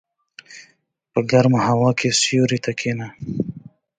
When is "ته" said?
2.65-2.71